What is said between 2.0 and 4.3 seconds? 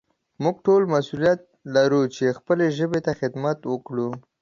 چې خپلې ژبې ته خدمت وکړو.